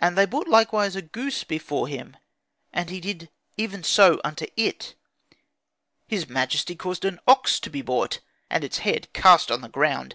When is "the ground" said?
9.62-10.14